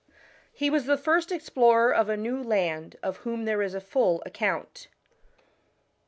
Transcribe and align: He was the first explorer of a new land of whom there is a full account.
He 0.51 0.71
was 0.71 0.87
the 0.87 0.97
first 0.97 1.31
explorer 1.31 1.93
of 1.93 2.09
a 2.09 2.17
new 2.17 2.41
land 2.41 2.95
of 3.03 3.17
whom 3.17 3.45
there 3.45 3.61
is 3.61 3.75
a 3.75 3.79
full 3.79 4.23
account. 4.25 4.87